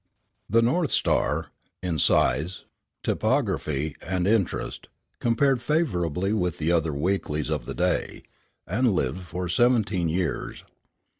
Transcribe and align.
The 0.49 0.63
North 0.63 0.89
Star, 0.89 1.51
in 1.83 1.99
size, 1.99 2.63
typography, 3.03 3.95
and 4.01 4.25
interest, 4.25 4.87
compared 5.19 5.61
favorably 5.61 6.33
with 6.33 6.57
the 6.57 6.71
other 6.71 6.91
weeklies 6.91 7.51
of 7.51 7.65
the 7.65 7.75
day, 7.75 8.23
and 8.65 8.93
lived 8.93 9.21
for 9.21 9.47
seventeen 9.47 10.09
years. 10.09 10.63